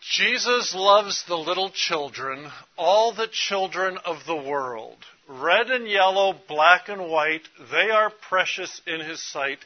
[0.00, 4.96] Jesus loves the little children, all the children of the world.
[5.28, 9.58] Red and yellow, black and white, they are precious in his sight.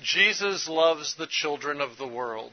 [0.00, 2.52] Jesus loves the children of the world.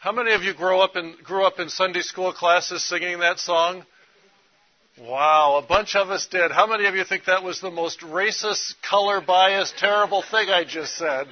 [0.00, 3.38] How many of you grew up in, grew up in Sunday school classes singing that
[3.38, 3.84] song?
[4.98, 6.50] Wow, a bunch of us did.
[6.50, 10.64] How many of you think that was the most racist, color biased, terrible thing I
[10.64, 11.28] just said?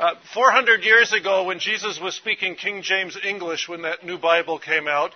[0.00, 4.58] Uh, 400 years ago, when Jesus was speaking King James English, when that new Bible
[4.58, 5.10] came out,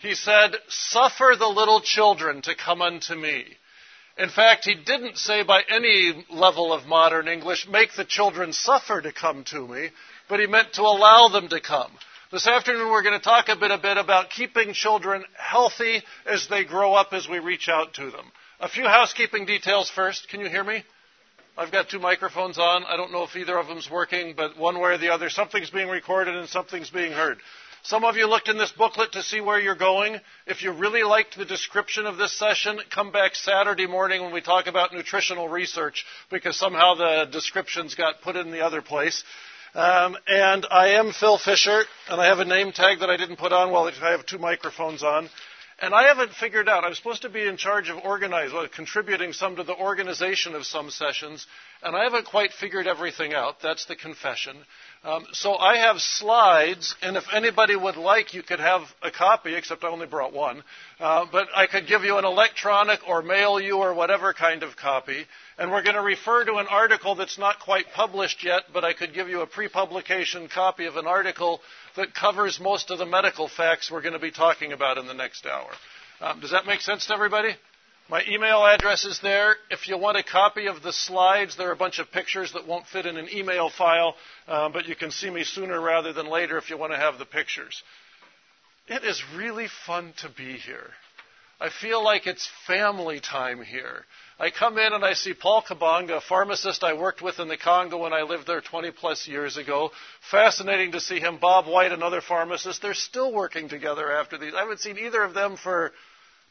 [0.00, 3.44] he said, Suffer the little children to come unto me.
[4.16, 9.02] In fact, he didn't say by any level of modern English, make the children suffer
[9.02, 9.90] to come to me,
[10.26, 11.92] but he meant to allow them to come.
[12.32, 16.48] This afternoon we're going to talk a bit, a bit about keeping children healthy as
[16.48, 18.32] they grow up as we reach out to them.
[18.58, 20.30] A few housekeeping details first.
[20.30, 20.82] Can you hear me?
[21.56, 22.84] I've got two microphones on.
[22.84, 25.70] I don't know if either of them's working, but one way or the other, something's
[25.70, 27.38] being recorded and something's being heard.
[27.82, 30.20] Some of you looked in this booklet to see where you're going.
[30.46, 34.42] If you really liked the description of this session, come back Saturday morning when we
[34.42, 39.24] talk about nutritional research because somehow the descriptions got put in the other place.
[39.74, 43.36] Um, and I am Phil Fisher, and I have a name tag that I didn't
[43.36, 45.30] put on while I have two microphones on.
[45.82, 49.32] And I haven't figured out, I'm supposed to be in charge of organizing, well, contributing
[49.32, 51.46] some to the organization of some sessions,
[51.82, 53.62] and I haven't quite figured everything out.
[53.62, 54.58] That's the confession.
[55.02, 59.54] Um, so I have slides, and if anybody would like, you could have a copy,
[59.54, 60.62] except I only brought one.
[60.98, 64.76] Uh, but I could give you an electronic or mail you or whatever kind of
[64.76, 65.24] copy.
[65.56, 68.92] And we're going to refer to an article that's not quite published yet, but I
[68.92, 71.62] could give you a pre publication copy of an article
[72.00, 75.14] that covers most of the medical facts we're going to be talking about in the
[75.14, 75.70] next hour.
[76.20, 77.50] Um, does that make sense to everybody?
[78.08, 79.56] My email address is there.
[79.70, 82.66] If you want a copy of the slides, there are a bunch of pictures that
[82.66, 84.14] won't fit in an email file,
[84.48, 87.18] uh, but you can see me sooner rather than later if you want to have
[87.18, 87.82] the pictures.
[88.88, 90.90] It is really fun to be here.
[91.60, 94.06] I feel like it's family time here.
[94.40, 97.58] I come in and I see Paul Kabanga, a pharmacist I worked with in the
[97.58, 99.90] Congo when I lived there 20 plus years ago.
[100.30, 101.36] Fascinating to see him.
[101.36, 102.80] Bob White, another pharmacist.
[102.80, 104.54] They're still working together after these.
[104.54, 105.92] I haven't seen either of them for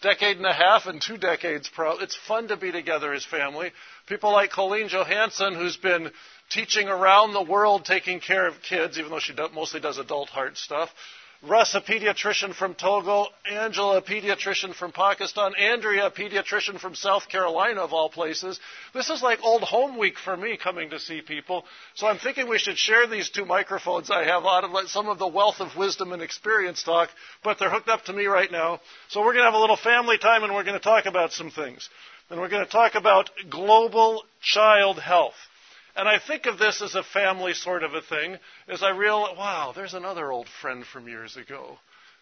[0.04, 1.68] decade and a half and two decades.
[1.68, 1.98] Pro.
[1.98, 3.72] It's fun to be together as family.
[4.06, 6.12] People like Colleen Johansson, who's been
[6.52, 10.60] teaching around the world taking care of kids, even though she mostly does adult heart
[10.60, 10.90] stuff.
[11.42, 17.30] Russ, a pediatrician from Togo, Angela, a pediatrician from Pakistan, Andrea, a pediatrician from South
[17.30, 18.60] Carolina, of all places.
[18.94, 21.64] This is like old home week for me coming to see people.
[21.96, 25.18] So I'm thinking we should share these two microphones I have out let some of
[25.18, 27.10] the wealth of wisdom and experience talk,
[27.42, 28.82] but they're hooked up to me right now.
[29.08, 31.32] So we're going to have a little family time and we're going to talk about
[31.32, 31.90] some things.
[32.30, 35.36] And we're going to talk about global child health.
[35.96, 39.38] And I think of this as a family sort of a thing, as I realize,
[39.38, 41.78] wow, there's another old friend from years ago.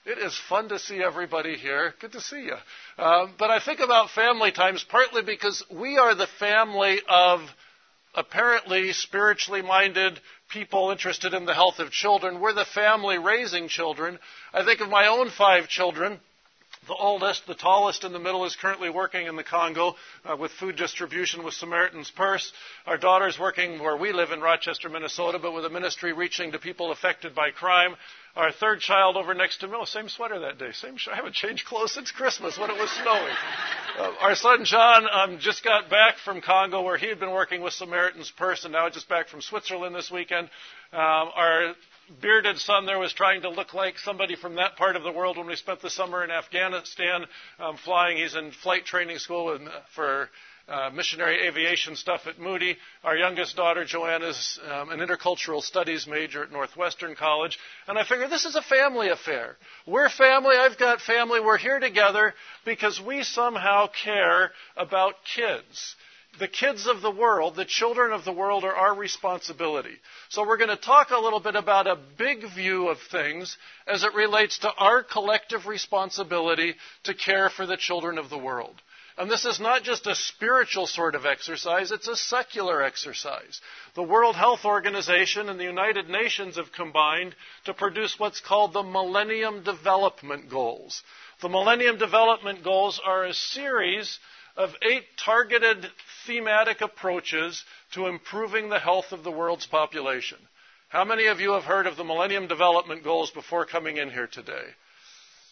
[0.06, 1.94] It is fun to see everybody here.
[2.00, 2.56] Good to see you.
[3.04, 7.42] Um, but I think about family times partly because we are the family of
[8.16, 10.20] apparently spiritually minded
[10.50, 12.40] people interested in the health of children.
[12.40, 14.18] We're the family raising children.
[14.54, 16.20] I think of my own five children.
[16.88, 20.52] The oldest, the tallest in the middle, is currently working in the Congo uh, with
[20.54, 22.54] food distribution with Samaritan's Purse.
[22.86, 26.60] Our daughter's working where we live in Rochester, Minnesota, but with a ministry reaching to
[26.60, 27.98] people affected by crime.
[28.38, 30.72] Our third child over next to me, oh, same sweater that day.
[30.72, 33.36] Same, Sh- I haven't changed clothes since Christmas when it was snowing.
[33.98, 37.62] Uh, our son John um, just got back from Congo where he had been working
[37.62, 40.50] with Samaritan's Purse and now just back from Switzerland this weekend.
[40.94, 41.74] Um, our
[42.22, 45.38] bearded son there was trying to look like somebody from that part of the world
[45.38, 47.26] when we spent the summer in Afghanistan
[47.60, 48.18] um, flying.
[48.18, 50.30] He's in flight training school uh, for
[50.68, 52.78] uh, missionary aviation stuff at Moody.
[53.04, 57.58] Our youngest daughter, Joanna, is um, an intercultural studies major at Northwestern College.
[57.88, 59.56] And I figure this is a family affair.
[59.86, 60.56] We're family.
[60.58, 61.40] I've got family.
[61.40, 62.34] We're here together
[62.66, 65.96] because we somehow care about kids
[66.40, 69.96] the kids of the world, the children of the world, are our responsibility.
[70.30, 74.04] So we're going to talk a little bit about a big view of things as
[74.04, 78.76] it relates to our collective responsibility to care for the children of the world.
[79.18, 83.62] And this is not just a spiritual sort of exercise, it's a secular exercise.
[83.96, 87.36] The World Health Organization and the United Nations have combined
[87.66, 91.02] to produce what's called the Millennium Development Goals.
[91.42, 94.20] The Millennium Development Goals are a series
[94.58, 95.86] of eight targeted
[96.26, 97.64] thematic approaches
[97.94, 100.40] to improving the health of the world's population.
[100.90, 104.28] How many of you have heard of the Millennium Development Goals before coming in here
[104.28, 104.64] today?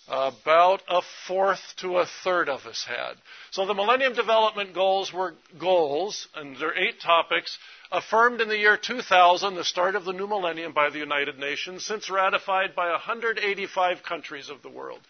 [0.07, 3.15] About a fourth to a third of us had.
[3.51, 7.57] So the Millennium Development Goals were goals, and there are eight topics,
[7.91, 11.85] affirmed in the year 2000, the start of the new millennium by the United Nations,
[11.85, 15.01] since ratified by 185 countries of the world.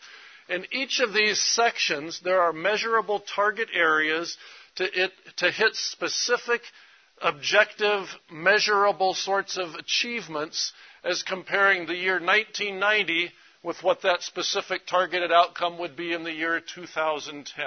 [0.48, 4.38] In each of these sections, there are measurable target areas
[4.76, 6.62] to, it, to hit specific,
[7.22, 10.72] objective, measurable sorts of achievements
[11.04, 13.32] as comparing the year 1990
[13.64, 17.66] with what that specific targeted outcome would be in the year 2010.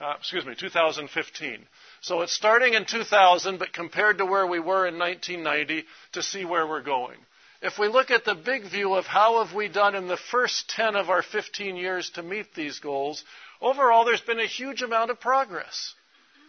[0.00, 1.66] Uh, excuse me, 2015.
[2.00, 6.44] So it's starting in 2000, but compared to where we were in 1990 to see
[6.44, 7.16] where we're going.
[7.64, 10.68] If we look at the big view of how have we done in the first
[10.68, 13.24] 10 of our 15 years to meet these goals,
[13.58, 15.94] overall there's been a huge amount of progress.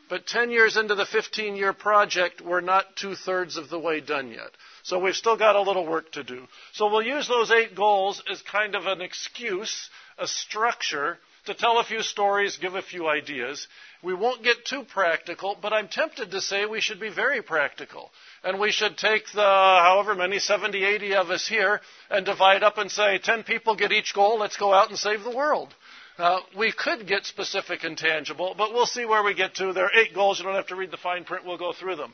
[0.10, 4.02] But 10 years into the 15 year project, we're not two thirds of the way
[4.02, 4.52] done yet.
[4.84, 6.50] So we've still got a little work to do.
[6.74, 11.80] So we'll use those eight goals as kind of an excuse, a structure, to tell
[11.80, 13.68] a few stories, give a few ideas.
[14.04, 18.12] We won't get too practical, but I'm tempted to say we should be very practical.
[18.46, 21.82] And we should take the however many, 70, 80 of us here,
[22.12, 25.24] and divide up and say, 10 people get each goal, let's go out and save
[25.24, 25.74] the world.
[26.20, 29.74] Uh, we could get specific and tangible, but we'll see where we get to.
[29.74, 30.38] There are eight goals.
[30.38, 31.44] You don't have to read the fine print.
[31.44, 32.14] We'll go through them.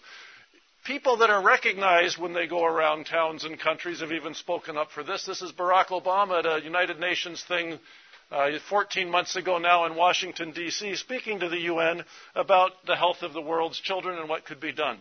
[0.85, 4.89] People that are recognized when they go around towns and countries have even spoken up
[4.91, 5.25] for this.
[5.25, 7.77] This is Barack Obama at a United Nations thing
[8.31, 13.21] uh, 14 months ago now in Washington, D.C., speaking to the UN about the health
[13.21, 14.99] of the world's children and what could be done.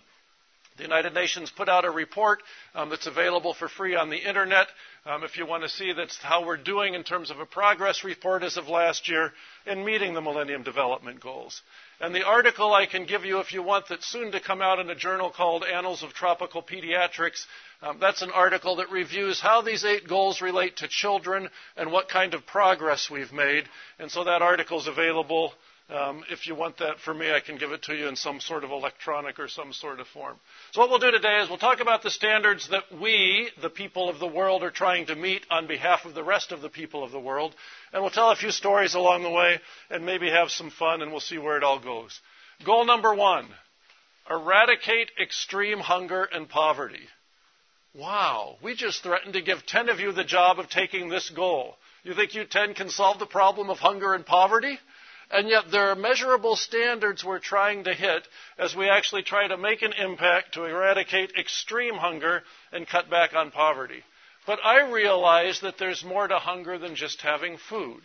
[0.76, 2.43] The United Nations put out a report
[2.75, 4.69] um, that's available for free on the internet.
[5.05, 8.05] Um, if you want to see that's how we're doing in terms of a progress
[8.05, 9.32] report as of last year
[9.67, 11.61] in meeting the Millennium Development Goals.
[12.00, 14.78] And the article I can give you if you want that's soon to come out
[14.78, 17.44] in a journal called Annals of Tropical Pediatrics.
[17.82, 22.08] Um, that's an article that reviews how these eight goals relate to children and what
[22.08, 23.64] kind of progress we've made.
[23.99, 25.52] And so that article is available
[25.92, 28.40] um, if you want that for me, I can give it to you in some
[28.40, 30.37] sort of electronic or some sort of form.
[30.72, 34.08] So, what we'll do today is we'll talk about the standards that we, the people
[34.08, 37.02] of the world, are trying to meet on behalf of the rest of the people
[37.02, 37.54] of the world.
[37.92, 39.60] And we'll tell a few stories along the way
[39.90, 42.20] and maybe have some fun, and we'll see where it all goes.
[42.64, 43.48] Goal number one
[44.31, 47.08] eradicate extreme hunger and poverty.
[47.94, 51.75] Wow, we just threatened to give 10 of you the job of taking this goal.
[52.04, 54.78] You think you 10 can solve the problem of hunger and poverty?
[55.31, 58.27] And yet there are measurable standards we're trying to hit
[58.59, 62.43] as we actually try to make an impact to eradicate extreme hunger
[62.73, 64.03] and cut back on poverty.
[64.47, 68.03] But I realize that there's more to hunger than just having food.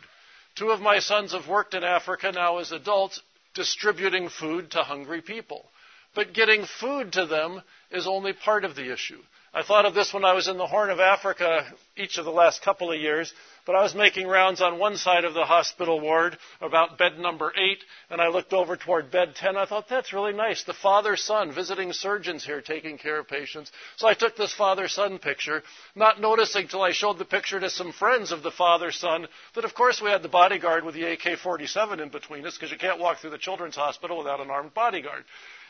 [0.55, 3.19] Two of my sons have worked in Africa now as adults
[3.55, 5.65] distributing food to hungry people.
[6.13, 9.21] But getting food to them is only part of the issue.
[9.53, 11.65] I thought of this when I was in the Horn of Africa
[11.97, 13.33] each of the last couple of years,
[13.65, 17.51] but I was making rounds on one side of the hospital ward about bed number
[17.57, 19.57] eight, and I looked over toward bed 10.
[19.57, 20.63] I thought, that's really nice.
[20.63, 23.71] The father son visiting surgeons here taking care of patients.
[23.97, 25.63] So I took this father son picture,
[25.95, 29.65] not noticing till I showed the picture to some friends of the father son that,
[29.65, 32.77] of course, we had the bodyguard with the AK 47 in between us because you
[32.77, 35.23] can't walk through the children's hospital without an armed bodyguard.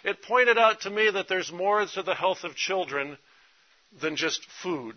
[0.03, 3.18] It pointed out to me that there's more to the health of children
[4.01, 4.95] than just food,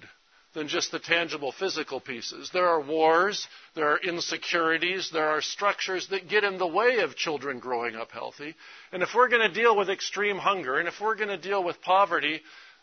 [0.59, 2.51] than just the tangible physical pieces.
[2.53, 3.47] There are wars,
[3.77, 8.11] there are insecurities, there are structures that get in the way of children growing up
[8.11, 8.57] healthy.
[8.91, 11.63] And if we're going to deal with extreme hunger, and if we're going to deal
[11.63, 12.41] with poverty,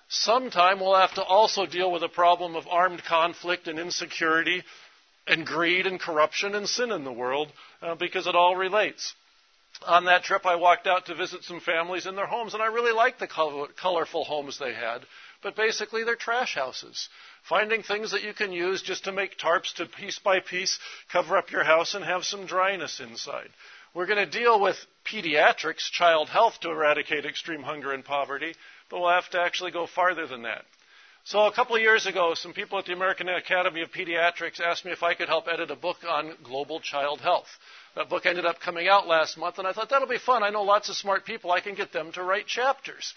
[0.08, 4.64] sometime we'll have to also deal with a problem of armed conflict and insecurity
[5.28, 7.52] and greed and corruption and sin in the world
[7.82, 9.14] uh, because it all relates.
[9.86, 12.68] On that trip, I walked out to visit some families in their homes, and I
[12.68, 13.28] really liked the
[13.76, 15.02] colorful homes they had
[15.46, 17.08] but basically they're trash houses.
[17.48, 20.80] Finding things that you can use just to make tarps to piece by piece
[21.12, 23.50] cover up your house and have some dryness inside.
[23.94, 24.76] We're going to deal with
[25.06, 28.56] pediatrics, child health to eradicate extreme hunger and poverty,
[28.90, 30.66] but we'll have to actually go farther than that.
[31.26, 34.84] So a couple of years ago, some people at the American Academy of Pediatrics asked
[34.84, 37.50] me if I could help edit a book on global child health.
[37.96, 40.42] That book ended up coming out last month, and I thought that'll be fun.
[40.42, 41.52] I know lots of smart people.
[41.52, 43.14] I can get them to write chapters.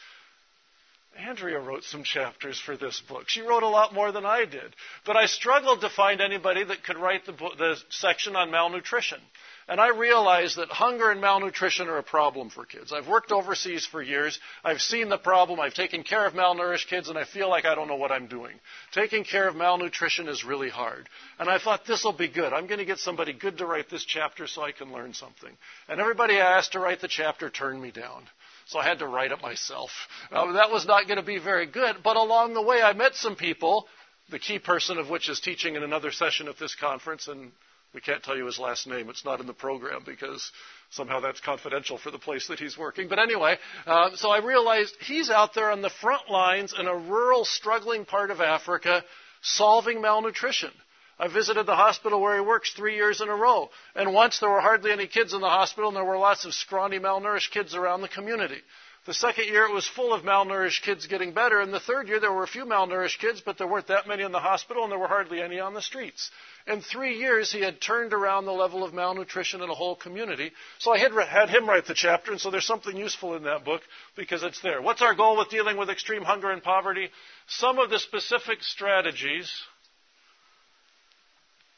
[1.18, 3.24] Andrea wrote some chapters for this book.
[3.26, 4.74] She wrote a lot more than I did.
[5.04, 9.18] But I struggled to find anybody that could write the, book, the section on malnutrition.
[9.66, 12.92] And I realized that hunger and malnutrition are a problem for kids.
[12.92, 14.38] I've worked overseas for years.
[14.64, 15.60] I've seen the problem.
[15.60, 18.28] I've taken care of malnourished kids, and I feel like I don't know what I'm
[18.28, 18.54] doing.
[18.92, 21.08] Taking care of malnutrition is really hard.
[21.38, 22.54] And I thought, this will be good.
[22.54, 25.50] I'm going to get somebody good to write this chapter so I can learn something.
[25.88, 28.22] And everybody I asked to write the chapter turned me down
[28.68, 29.90] so I had to write it myself.
[30.30, 33.34] That was not going to be very good, but along the way I met some
[33.34, 33.86] people,
[34.30, 37.50] the key person of which is teaching in another session at this conference, and
[37.94, 39.08] We can't tell you his last name.
[39.08, 40.52] It's not in the program because
[40.90, 43.08] somehow that's confidential for the place that he's working.
[43.08, 43.56] But anyway,
[43.86, 48.04] uh, so I realized he's out there on the front lines in a rural, struggling
[48.04, 49.02] part of Africa
[49.40, 50.70] solving malnutrition.
[51.18, 53.70] I visited the hospital where he works three years in a row.
[53.94, 56.54] And once there were hardly any kids in the hospital, and there were lots of
[56.54, 58.60] scrawny, malnourished kids around the community.
[59.08, 61.60] The second year, it was full of malnourished kids getting better.
[61.60, 64.22] And the third year, there were a few malnourished kids, but there weren't that many
[64.22, 66.30] in the hospital, and there were hardly any on the streets.
[66.66, 70.52] In three years, he had turned around the level of malnutrition in a whole community.
[70.78, 73.64] So I had, had him write the chapter, and so there's something useful in that
[73.64, 73.80] book
[74.14, 74.82] because it's there.
[74.82, 77.08] What's our goal with dealing with extreme hunger and poverty?
[77.46, 79.50] Some of the specific strategies.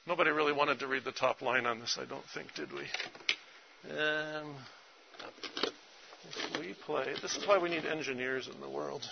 [0.07, 2.87] Nobody really wanted to read the top line on this, I don't think, did we?
[3.91, 4.55] Um,
[6.59, 7.15] we play.
[7.21, 9.03] This is why we need engineers in the world.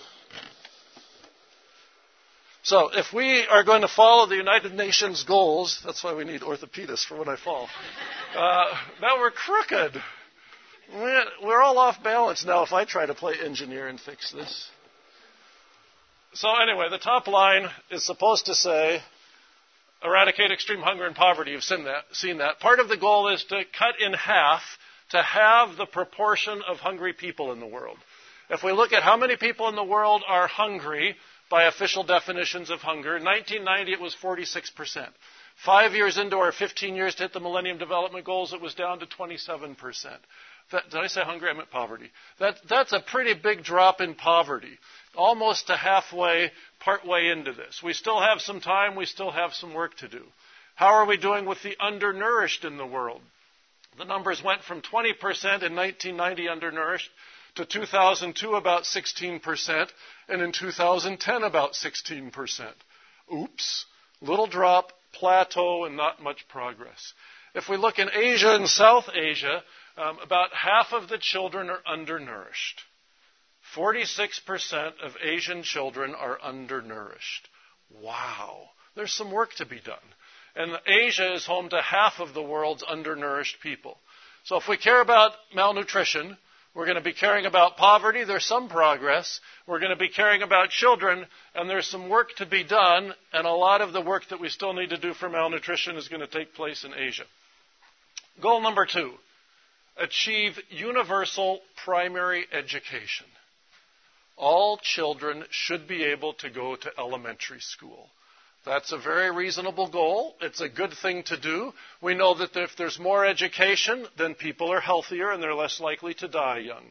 [2.63, 6.43] So, if we are going to follow the United Nations goals, that's why we need
[6.43, 7.69] orthopedists for when I fall.
[8.37, 8.67] Uh,
[9.01, 10.03] now we're crooked.
[10.95, 14.69] We're all off balance now if I try to play engineer and fix this.
[16.35, 19.01] So, anyway, the top line is supposed to say
[20.03, 21.53] eradicate extreme hunger and poverty.
[21.53, 22.05] You've seen that.
[22.13, 22.61] Seen that.
[22.61, 24.63] Part of the goal is to cut in half
[25.11, 27.99] to have the proportion of hungry people in the world.
[28.51, 31.17] If we look at how many people in the world are hungry
[31.51, 35.09] by official definitions of hunger, in 1990 it was 46%.
[35.65, 39.01] Five years into our 15 years to hit the Millennium Development Goals, it was down
[39.01, 39.77] to 27%.
[40.71, 41.49] That, did I say hungry?
[41.49, 42.11] I meant poverty.
[42.39, 44.79] That, that's a pretty big drop in poverty,
[45.17, 46.51] almost to halfway,
[46.81, 47.83] partway into this.
[47.83, 50.23] We still have some time, we still have some work to do.
[50.75, 53.21] How are we doing with the undernourished in the world?
[53.97, 55.13] The numbers went from 20%
[55.63, 57.11] in 1990 undernourished
[57.57, 59.89] to 2002 about 16%,
[60.29, 62.73] and in 2010 about 16%.
[63.35, 63.87] Oops.
[64.21, 67.13] Little drop, plateau, and not much progress.
[67.55, 69.63] If we look in Asia and South Asia,
[69.97, 72.83] um, about half of the children are undernourished.
[73.77, 77.49] 46% of Asian children are undernourished.
[78.03, 78.69] Wow.
[78.95, 79.97] There's some work to be done.
[80.57, 83.97] And Asia is home to half of the world's undernourished people.
[84.45, 86.37] So if we care about malnutrition,
[86.75, 88.25] we're going to be caring about poverty.
[88.25, 89.41] There's some progress.
[89.67, 93.47] We're going to be caring about children, and there's some work to be done, and
[93.47, 96.21] a lot of the work that we still need to do for malnutrition is going
[96.21, 97.25] to take place in Asia.
[98.41, 99.13] Goal number two
[99.97, 103.27] achieve universal primary education.
[104.39, 108.09] All children should be able to go to elementary school.
[108.65, 110.37] That's a very reasonable goal.
[110.41, 111.73] It's a good thing to do.
[112.01, 116.15] We know that if there's more education, then people are healthier and they're less likely
[116.15, 116.85] to die young.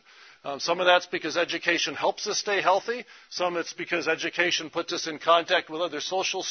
[0.43, 3.05] Um, some of that's because education helps us stay healthy.
[3.29, 6.45] Some it's because education puts us in contact with other social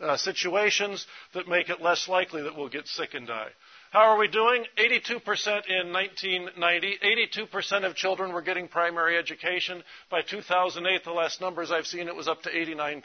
[0.00, 3.50] uh, situations that make it less likely that we'll get sick and die.
[3.90, 4.64] How are we doing?
[4.76, 5.16] 82%
[5.66, 6.98] in 1990.
[7.02, 9.82] 82% of children were getting primary education.
[10.10, 13.02] By 2008, the last numbers I've seen, it was up to 89%.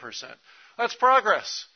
[0.76, 1.66] That's progress.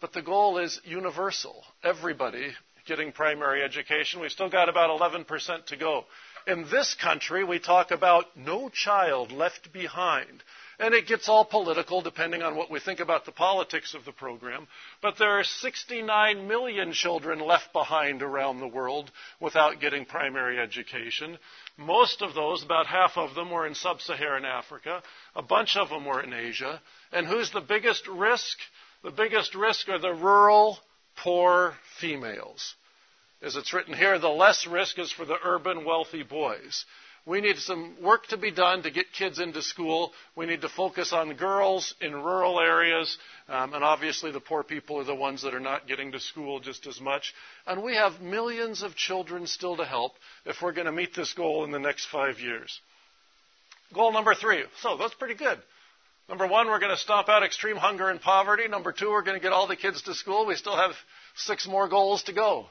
[0.00, 1.62] But the goal is universal.
[1.84, 2.52] Everybody
[2.86, 4.20] getting primary education.
[4.20, 6.04] We've still got about 11% to go.
[6.48, 10.42] In this country, we talk about no child left behind.
[10.78, 14.12] And it gets all political depending on what we think about the politics of the
[14.12, 14.66] program.
[15.00, 19.10] But there are 69 million children left behind around the world
[19.40, 21.38] without getting primary education.
[21.76, 25.02] Most of those, about half of them, were in sub Saharan Africa.
[25.36, 26.80] A bunch of them were in Asia.
[27.12, 28.58] And who's the biggest risk?
[29.02, 30.78] The biggest risk are the rural,
[31.16, 32.74] poor females.
[33.42, 36.84] As it's written here, the less risk is for the urban, wealthy boys.
[37.24, 40.12] We need some work to be done to get kids into school.
[40.34, 43.16] We need to focus on girls in rural areas.
[43.48, 46.58] Um, and obviously, the poor people are the ones that are not getting to school
[46.58, 47.32] just as much.
[47.64, 50.14] And we have millions of children still to help
[50.44, 52.80] if we're going to meet this goal in the next five years.
[53.94, 54.64] Goal number three.
[54.80, 55.58] So that's pretty good.
[56.28, 58.66] Number one, we're going to stomp out extreme hunger and poverty.
[58.66, 60.46] Number two, we're going to get all the kids to school.
[60.46, 60.92] We still have
[61.36, 62.66] six more goals to go.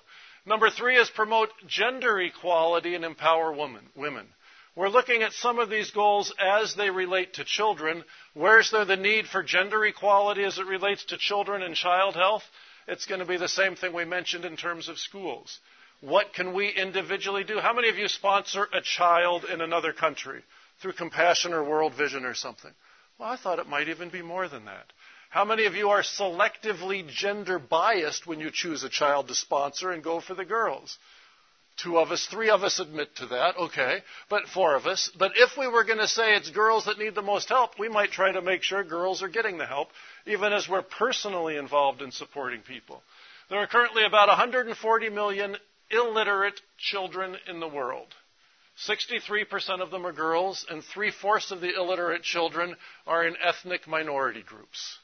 [0.46, 3.84] Number three is promote gender equality and empower women.
[3.96, 4.28] women.
[4.74, 8.06] We're looking at some of these goals as they relate to children.
[8.34, 12.44] Where's there the need for gender equality as it relates to children and child health?
[12.88, 15.60] It's going to be the same thing we mentioned in terms of schools.
[16.00, 17.60] What can we individually do?
[17.60, 20.42] How many of you sponsor a child in another country
[20.82, 22.72] through Compassion or World Vision or something?
[23.20, 24.86] Well, I thought it might even be more than that.
[25.30, 29.92] How many of you are selectively gender biased when you choose a child to sponsor
[29.92, 30.98] and go for the girls?
[31.84, 35.10] Two of us, three of us admit to that, okay, but four of us.
[35.18, 37.90] But if we were going to say it's girls that need the most help, we
[37.90, 39.90] might try to make sure girls are getting the help,
[40.28, 43.02] even as we're personally involved in supporting people.
[43.50, 45.58] There are currently about 140 million
[45.90, 48.08] illiterate children in the world.
[48.88, 53.88] 63% of them are girls, and three fourths of the illiterate children are in ethnic
[53.88, 54.98] minority groups.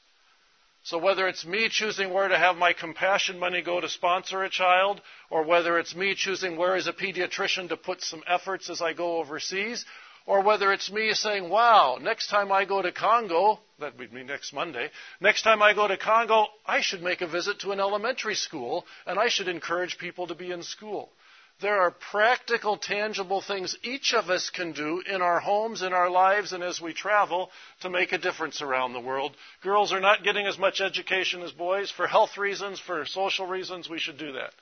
[0.82, 4.50] So whether it's me choosing where to have my compassion money go to sponsor a
[4.50, 8.80] child, or whether it's me choosing where as a pediatrician to put some efforts as
[8.80, 9.84] I go overseas,
[10.24, 14.22] or whether it's me saying, wow, next time I go to Congo, that would be
[14.24, 17.80] next Monday, next time I go to Congo, I should make a visit to an
[17.80, 21.10] elementary school and I should encourage people to be in school.
[21.60, 26.08] There are practical, tangible things each of us can do in our homes, in our
[26.08, 27.50] lives, and as we travel
[27.80, 29.34] to make a difference around the world.
[29.62, 31.90] Girls are not getting as much education as boys.
[31.90, 34.52] For health reasons, for social reasons, we should do that.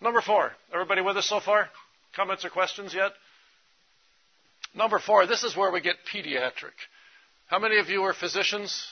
[0.00, 0.52] Number four.
[0.72, 1.68] Everybody with us so far?
[2.14, 3.12] Comments or questions yet?
[4.76, 6.76] Number four, this is where we get pediatric.
[7.48, 8.86] How many of you are physicians?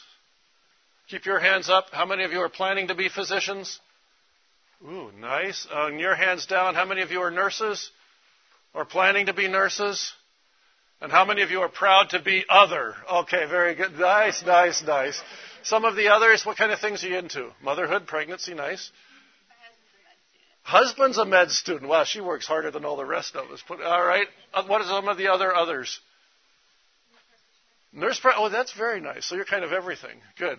[1.10, 1.86] Keep your hands up.
[1.92, 3.78] How many of you are planning to be physicians?
[4.85, 5.66] Ooh, nice.
[5.75, 6.75] Uh, your hands down.
[6.75, 7.90] How many of you are nurses
[8.75, 10.12] or planning to be nurses?
[11.00, 12.95] And how many of you are proud to be other?
[13.11, 13.99] Okay, very good.
[13.99, 15.21] Nice, nice, nice.
[15.62, 17.50] Some of the others, what kind of things are you into?
[17.62, 18.90] Motherhood, pregnancy, nice.
[20.62, 21.88] Husband's a med student.
[21.88, 23.62] Wow, she works harder than all the rest of us.
[23.71, 24.26] All right.
[24.52, 26.00] Uh, what are some of the other others?
[27.92, 28.21] Nurse.
[28.37, 29.26] Oh, that's very nice.
[29.26, 30.16] So you're kind of everything.
[30.38, 30.59] Good.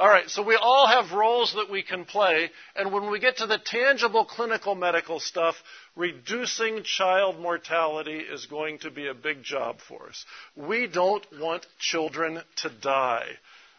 [0.00, 3.36] All right, so we all have roles that we can play, and when we get
[3.36, 5.56] to the tangible clinical medical stuff,
[5.94, 10.24] reducing child mortality is going to be a big job for us.
[10.56, 13.26] We don't want children to die.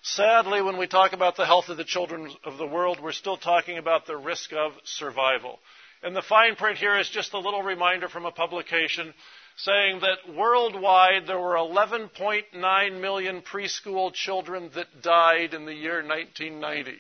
[0.04, 3.38] Sadly, when we talk about the health of the children of the world, we're still
[3.38, 5.58] talking about the risk of survival.
[6.04, 9.16] And the fine print here is just a little reminder from a publication
[9.64, 16.92] saying that worldwide there were 11.9 million preschool children that died in the year 1990.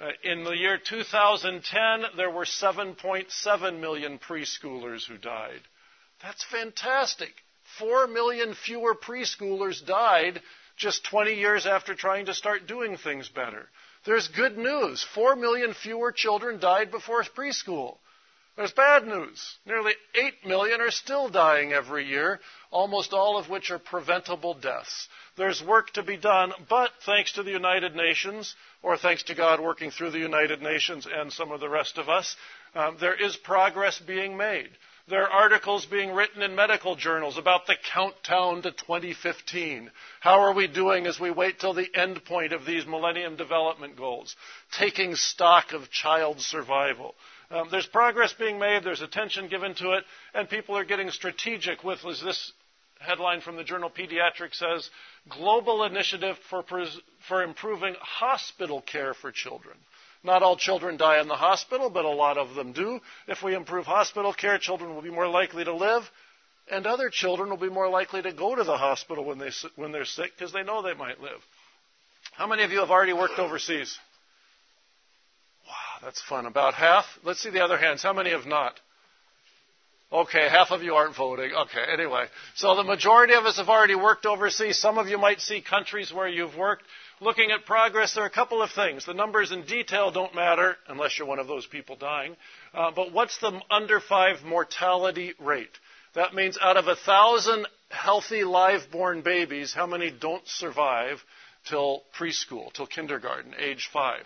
[0.00, 5.60] Uh, in the year 2010, there were 7.7 million preschoolers who died.
[6.22, 7.32] That's fantastic.
[7.78, 10.40] Four million fewer preschoolers died
[10.76, 13.68] just 20 years after trying to start doing things better.
[14.04, 15.04] There's good news.
[15.14, 17.98] Four million fewer children died before preschool.
[18.58, 19.56] There's bad news.
[19.66, 22.40] Nearly 8 million are still dying every year,
[22.72, 25.08] almost all of which are preventable deaths.
[25.36, 29.60] There's work to be done, but thanks to the United Nations, or thanks to God
[29.60, 32.34] working through the United Nations and some of the rest of us,
[32.74, 34.70] um, there is progress being made.
[35.06, 39.90] There are articles being written in medical journals about the countdown to 2015.
[40.18, 43.96] How are we doing as we wait till the end point of these Millennium Development
[43.96, 44.34] Goals?
[44.72, 47.14] Taking stock of child survival.
[47.50, 51.82] Um, there's progress being made, there's attention given to it, and people are getting strategic
[51.82, 52.52] with, as this
[53.00, 54.90] headline from the journal Pediatrics says,
[55.30, 56.62] Global Initiative for,
[57.26, 59.76] for Improving Hospital Care for Children.
[60.24, 63.00] Not all children die in the hospital, but a lot of them do.
[63.28, 66.02] If we improve hospital care, children will be more likely to live,
[66.70, 69.92] and other children will be more likely to go to the hospital when, they, when
[69.92, 71.40] they're sick because they know they might live.
[72.32, 73.96] How many of you have already worked overseas?
[76.02, 76.46] That's fun.
[76.46, 77.04] About half.
[77.24, 78.02] Let's see the other hands.
[78.02, 78.74] How many have not?
[80.10, 81.52] Okay, half of you aren't voting.
[81.52, 82.24] Okay, anyway.
[82.54, 84.78] So the majority of us have already worked overseas.
[84.78, 86.84] Some of you might see countries where you've worked.
[87.20, 89.04] Looking at progress, there are a couple of things.
[89.04, 92.36] The numbers in detail don't matter unless you're one of those people dying.
[92.72, 95.76] Uh, but what's the under five mortality rate?
[96.14, 101.18] That means out of a thousand healthy live born babies, how many don't survive
[101.68, 104.22] till preschool, till kindergarten, age five?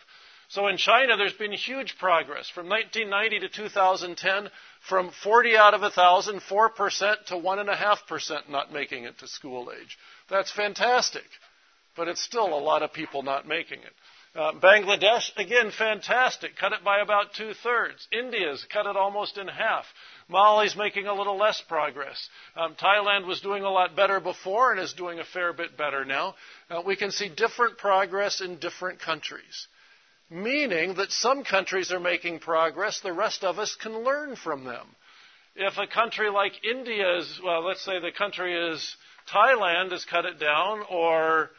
[0.52, 4.50] So in China, there's been huge progress from 1990 to 2010,
[4.86, 9.96] from 40 out of 1,000, 4% to 1.5% not making it to school age.
[10.28, 11.24] That's fantastic,
[11.96, 13.94] but it's still a lot of people not making it.
[14.38, 16.54] Uh, Bangladesh, again, fantastic.
[16.56, 18.06] Cut it by about two thirds.
[18.12, 19.86] India's cut it almost in half.
[20.28, 22.28] Mali's making a little less progress.
[22.56, 26.04] Um, Thailand was doing a lot better before and is doing a fair bit better
[26.04, 26.34] now.
[26.68, 29.66] Uh, we can see different progress in different countries
[30.32, 34.86] meaning that some countries are making progress, the rest of us can learn from them.
[35.54, 38.96] If a country like India is, well, let's say the country is
[39.30, 41.50] Thailand has cut it down, or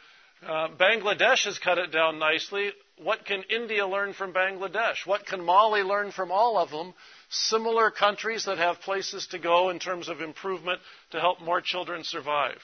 [0.44, 5.06] uh, Bangladesh has cut it down nicely, what can India learn from Bangladesh?
[5.06, 6.94] What can Mali learn from all of them?
[7.30, 10.80] Similar countries that have places to go in terms of improvement
[11.12, 12.58] to help more children survive.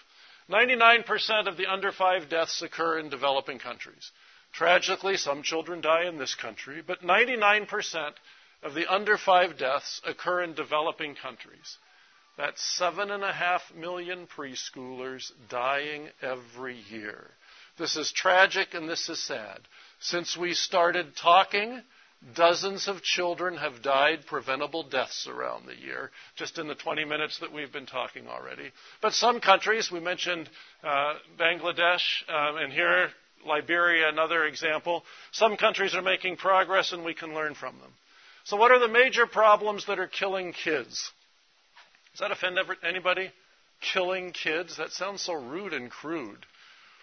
[0.50, 4.10] 99% of the under five deaths occur in developing countries.
[4.52, 8.12] Tragically, some children die in this country, but 99%
[8.62, 11.78] of the under five deaths occur in developing countries.
[12.36, 17.30] That's seven and a half million preschoolers dying every year.
[17.78, 19.60] This is tragic and this is sad.
[20.00, 21.82] Since we started talking,
[22.34, 27.38] Dozens of children have died preventable deaths around the year, just in the 20 minutes
[27.38, 28.70] that we've been talking already.
[29.00, 30.50] But some countries, we mentioned
[30.84, 33.08] uh, Bangladesh, um, and here
[33.46, 35.04] Liberia, another example.
[35.32, 37.92] Some countries are making progress, and we can learn from them.
[38.44, 41.12] So, what are the major problems that are killing kids?
[42.12, 43.30] Does that offend anybody?
[43.80, 44.76] Killing kids?
[44.76, 46.44] That sounds so rude and crude.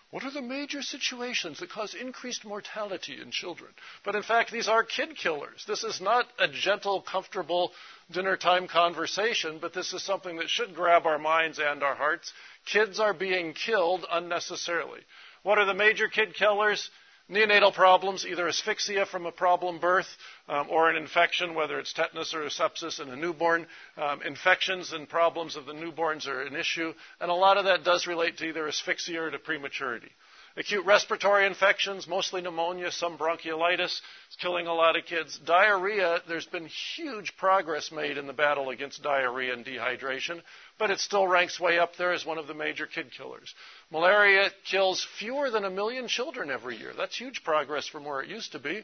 [0.10, 3.72] What are the major situations that cause increased mortality in children?
[4.06, 5.66] But in fact, these are kid killers.
[5.68, 7.74] This is not a gentle, comfortable
[8.10, 12.32] dinner time conversation, but this is something that should grab our minds and our hearts.
[12.66, 15.02] Kids are being killed unnecessarily.
[15.48, 16.90] What are the major kid killers?
[17.32, 20.10] Neonatal problems, either asphyxia from a problem birth
[20.50, 23.66] um, or an infection, whether it's tetanus or sepsis in a newborn.
[23.96, 27.86] Um, infections and problems of the newborns are an issue, and a lot of that
[27.86, 30.12] does relate to either asphyxia or to prematurity.
[30.58, 35.40] Acute respiratory infections, mostly pneumonia, some bronchiolitis, it's killing a lot of kids.
[35.46, 40.42] Diarrhea, there's been huge progress made in the battle against diarrhea and dehydration,
[40.80, 43.54] but it still ranks way up there as one of the major kid killers.
[43.90, 46.92] Malaria kills fewer than a million children every year.
[46.98, 48.84] That's huge progress from where it used to be.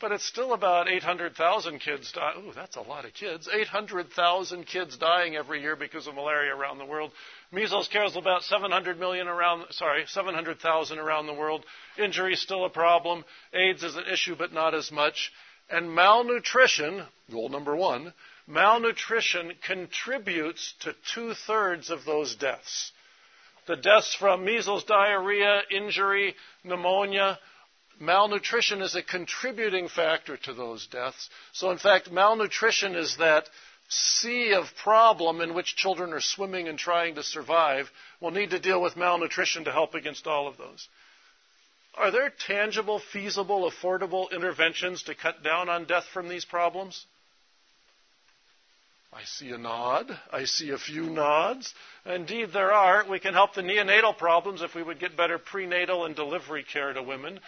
[0.00, 2.32] But it's still about 800,000 kids die.
[2.38, 3.48] Ooh, that's a lot of kids.
[3.52, 7.12] 800,000 kids dying every year because of malaria around the world.
[7.52, 11.66] Measles kills about 700 million around, sorry, 700,000 around the world.
[11.98, 13.24] Injury is still a problem.
[13.52, 15.32] AIDS is an issue, but not as much.
[15.68, 18.14] And malnutrition, goal number one,
[18.46, 22.92] malnutrition contributes to two thirds of those deaths.
[23.66, 27.38] The deaths from measles, diarrhea, injury, pneumonia,
[28.00, 31.28] malnutrition is a contributing factor to those deaths.
[31.52, 33.48] So, in fact, malnutrition is that
[33.88, 37.90] sea of problem in which children are swimming and trying to survive.
[38.20, 40.88] We'll need to deal with malnutrition to help against all of those.
[41.94, 47.04] Are there tangible, feasible, affordable interventions to cut down on death from these problems?
[49.12, 50.06] I see a nod.
[50.32, 51.74] I see a few nods.
[52.06, 53.04] Indeed, there are.
[53.08, 56.92] We can help the neonatal problems if we would get better prenatal and delivery care
[56.92, 57.40] to women.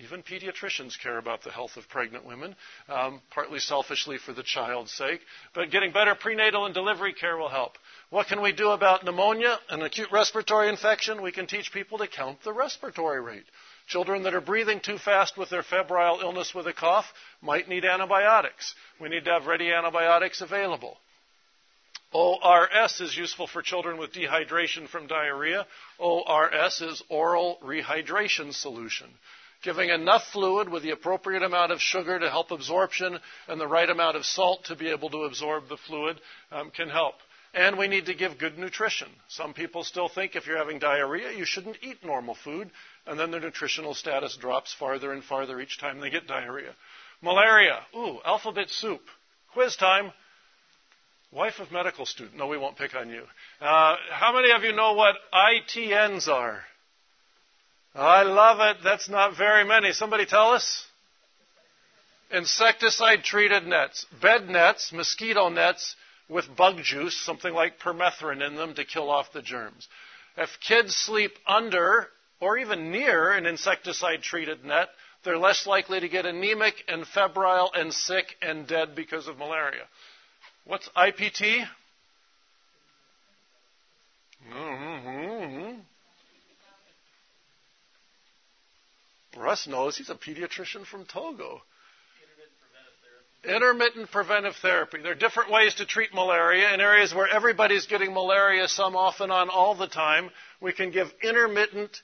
[0.00, 2.56] Even pediatricians care about the health of pregnant women,
[2.88, 5.20] um, partly selfishly for the child's sake.
[5.54, 7.78] But getting better prenatal and delivery care will help.
[8.10, 11.22] What can we do about pneumonia, and acute respiratory infection?
[11.22, 13.44] We can teach people to count the respiratory rate.
[13.92, 17.04] Children that are breathing too fast with their febrile illness with a cough
[17.42, 18.74] might need antibiotics.
[18.98, 20.96] We need to have ready antibiotics available.
[22.10, 25.66] ORS is useful for children with dehydration from diarrhea.
[25.98, 29.08] ORS is oral rehydration solution.
[29.62, 33.90] Giving enough fluid with the appropriate amount of sugar to help absorption and the right
[33.90, 36.18] amount of salt to be able to absorb the fluid
[36.50, 37.16] um, can help.
[37.54, 39.08] And we need to give good nutrition.
[39.28, 42.70] Some people still think if you're having diarrhea, you shouldn't eat normal food,
[43.06, 46.74] and then their nutritional status drops farther and farther each time they get diarrhea.
[47.20, 47.80] Malaria.
[47.94, 49.02] Ooh, alphabet soup.
[49.52, 50.12] Quiz time.
[51.30, 52.36] Wife of medical student.
[52.36, 53.22] No, we won't pick on you.
[53.60, 56.62] Uh, how many of you know what ITNs are?
[57.94, 58.82] I love it.
[58.82, 59.92] That's not very many.
[59.92, 60.86] Somebody tell us?
[62.30, 64.06] Insecticide treated nets.
[64.20, 65.96] Bed nets, mosquito nets,
[66.32, 69.86] with bug juice, something like permethrin in them to kill off the germs.
[70.36, 72.08] If kids sleep under
[72.40, 74.88] or even near an insecticide treated net,
[75.24, 79.84] they're less likely to get anemic and febrile and sick and dead because of malaria.
[80.64, 81.64] What's IPT?
[84.52, 85.80] Mm-hmm.
[89.40, 91.62] Russ knows he's a pediatrician from Togo.
[93.44, 94.98] Intermittent preventive therapy.
[95.02, 96.72] There are different ways to treat malaria.
[96.74, 100.92] In areas where everybody's getting malaria, some off and on all the time, we can
[100.92, 102.02] give intermittent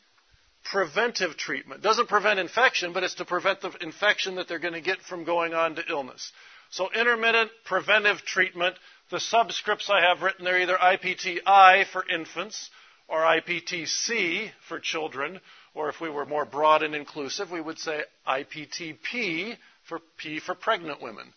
[0.65, 1.81] preventive treatment.
[1.81, 5.23] Doesn't prevent infection, but it's to prevent the infection that they're going to get from
[5.23, 6.33] going on to illness.
[6.71, 8.75] So intermittent preventive treatment,
[9.11, 12.69] the subscripts I have written there either IPTI for infants
[13.07, 15.41] or IPTC for children,
[15.73, 19.57] or if we were more broad and inclusive, we would say IPTP
[19.89, 21.33] for P for pregnant women.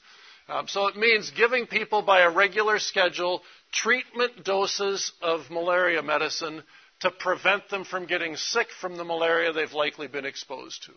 [0.48, 6.64] Um, so it means giving people by a regular schedule treatment doses of malaria medicine
[7.02, 10.92] to prevent them from getting sick from the malaria they've likely been exposed to.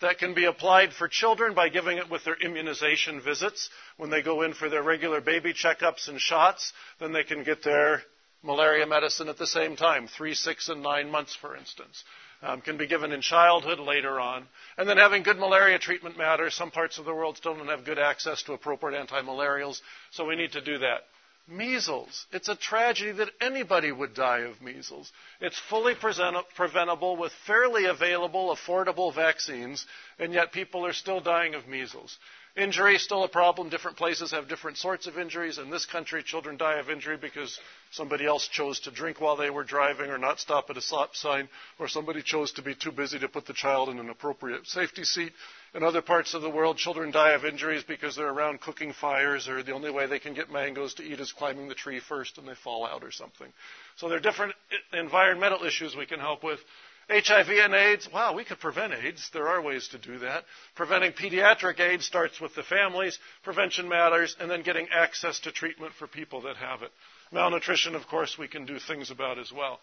[0.00, 3.70] That can be applied for children by giving it with their immunization visits.
[3.96, 7.62] When they go in for their regular baby checkups and shots, then they can get
[7.62, 8.02] their
[8.42, 12.04] malaria medicine at the same time, three, six, and nine months, for instance
[12.46, 14.46] um, can be given in childhood later on.
[14.78, 16.54] And then having good malaria treatment matters.
[16.54, 19.80] Some parts of the world still don't have good access to appropriate anti-malarials,
[20.12, 21.00] so we need to do that.
[21.48, 22.26] Measles.
[22.32, 25.12] It's a tragedy that anybody would die of measles.
[25.40, 29.86] It's fully preventable with fairly available, affordable vaccines,
[30.18, 32.18] and yet people are still dying of measles.
[32.56, 33.68] Injury is still a problem.
[33.68, 35.58] Different places have different sorts of injuries.
[35.58, 37.58] In this country, children die of injury because
[37.90, 41.14] somebody else chose to drink while they were driving or not stop at a stop
[41.14, 44.66] sign, or somebody chose to be too busy to put the child in an appropriate
[44.66, 45.32] safety seat.
[45.74, 49.48] In other parts of the world, children die of injuries because they're around cooking fires,
[49.48, 52.38] or the only way they can get mangoes to eat is climbing the tree first
[52.38, 53.48] and they fall out or something.
[53.96, 54.54] So there are different
[54.94, 56.60] environmental issues we can help with.
[57.08, 59.30] HIV and AIDS, wow, we could prevent AIDS.
[59.32, 60.44] There are ways to do that.
[60.74, 65.92] Preventing pediatric AIDS starts with the families, prevention matters, and then getting access to treatment
[65.94, 66.90] for people that have it.
[67.30, 69.78] Malnutrition, of course, we can do things about as well.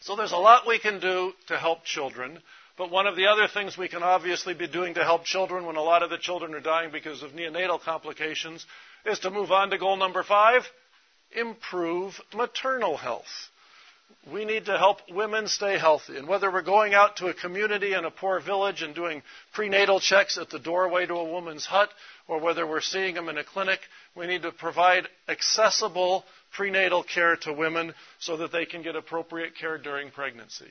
[0.00, 2.40] So there's a lot we can do to help children.
[2.76, 5.76] But one of the other things we can obviously be doing to help children when
[5.76, 8.66] a lot of the children are dying because of neonatal complications
[9.06, 10.62] is to move on to goal number five
[11.36, 13.48] improve maternal health
[14.32, 16.16] we need to help women stay healthy.
[16.16, 20.00] And whether we're going out to a community in a poor village and doing prenatal
[20.00, 21.90] checks at the doorway to a woman's hut,
[22.26, 23.80] or whether we're seeing them in a clinic,
[24.16, 26.24] we need to provide accessible
[26.56, 30.70] prenatal care to women so that they can get appropriate care during pregnancy.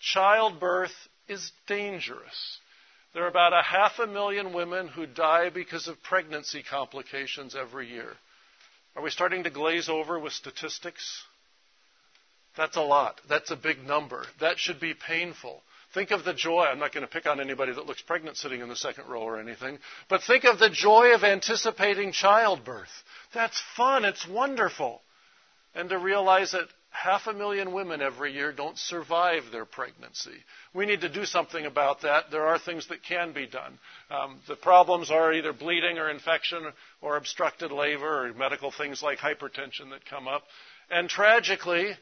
[0.00, 0.94] Childbirth
[1.28, 2.58] is dangerous.
[3.14, 7.88] There are about a half a million women who die because of pregnancy complications every
[7.88, 8.12] year.
[8.96, 11.24] Are we starting to glaze over with statistics?
[12.56, 13.20] That's a lot.
[13.28, 14.24] That's a big number.
[14.40, 15.62] That should be painful.
[15.92, 16.64] Think of the joy.
[16.64, 19.22] I'm not going to pick on anybody that looks pregnant sitting in the second row
[19.22, 22.90] or anything, but think of the joy of anticipating childbirth.
[23.32, 24.04] That's fun.
[24.04, 25.02] It's wonderful.
[25.74, 30.44] And to realize that half a million women every year don't survive their pregnancy.
[30.72, 32.30] We need to do something about that.
[32.30, 33.78] There are things that can be done.
[34.10, 36.62] Um, the problems are either bleeding or infection
[37.02, 40.44] or obstructed labor or medical things like hypertension that come up.
[40.90, 41.92] And tragically,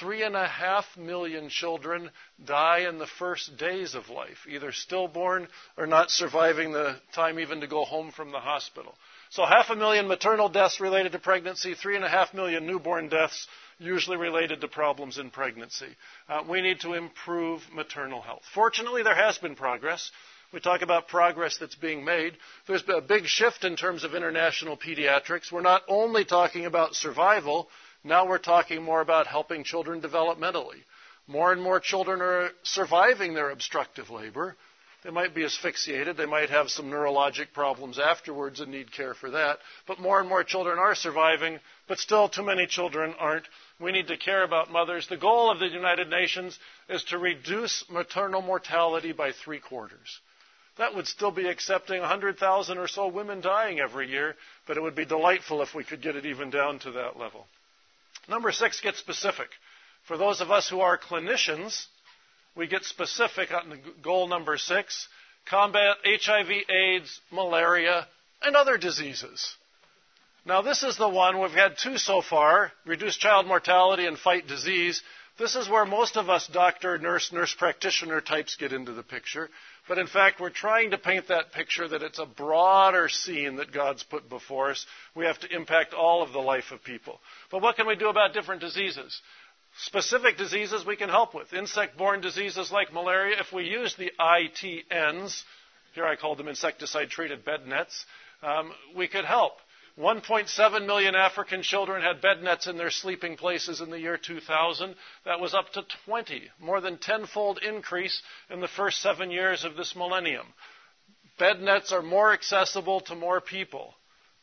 [0.00, 2.10] Three and a half million children
[2.44, 7.60] die in the first days of life, either stillborn or not surviving the time even
[7.60, 8.94] to go home from the hospital.
[9.30, 13.08] So, half a million maternal deaths related to pregnancy, three and a half million newborn
[13.08, 13.46] deaths
[13.78, 15.96] usually related to problems in pregnancy.
[16.28, 18.42] Uh, we need to improve maternal health.
[18.54, 20.10] Fortunately, there has been progress.
[20.52, 22.32] We talk about progress that's being made.
[22.66, 25.52] There's been a big shift in terms of international pediatrics.
[25.52, 27.68] We're not only talking about survival,
[28.04, 30.82] now we're talking more about helping children developmentally.
[31.26, 34.56] More and more children are surviving their obstructive labor.
[35.04, 36.16] They might be asphyxiated.
[36.16, 39.58] They might have some neurologic problems afterwards and need care for that.
[39.86, 43.46] But more and more children are surviving, but still too many children aren't.
[43.78, 45.06] We need to care about mothers.
[45.06, 46.58] The goal of the United Nations
[46.88, 50.20] is to reduce maternal mortality by three quarters.
[50.78, 54.34] That would still be accepting 100,000 or so women dying every year,
[54.66, 57.46] but it would be delightful if we could get it even down to that level.
[58.28, 59.48] Number six gets specific.
[60.06, 61.86] For those of us who are clinicians,
[62.54, 65.08] we get specific on goal number six
[65.48, 68.06] combat HIV, AIDS, malaria,
[68.42, 69.54] and other diseases.
[70.44, 74.46] Now, this is the one we've had two so far reduce child mortality and fight
[74.46, 75.02] disease.
[75.38, 79.48] This is where most of us doctor, nurse, nurse practitioner types get into the picture.
[79.88, 83.72] But in fact, we're trying to paint that picture that it's a broader scene that
[83.72, 84.86] God's put before us.
[85.16, 87.20] We have to impact all of the life of people.
[87.50, 89.20] But what can we do about different diseases?
[89.78, 91.52] Specific diseases we can help with.
[91.52, 95.42] Insect borne diseases like malaria, if we use the ITNs,
[95.94, 98.04] here I call them insecticide treated bed nets,
[98.42, 99.52] um, we could help.
[99.98, 104.94] 1.7 million African children had bed nets in their sleeping places in the year 2000.
[105.24, 109.74] That was up to 20, more than tenfold increase in the first seven years of
[109.74, 110.46] this millennium.
[111.36, 113.94] Bed nets are more accessible to more people,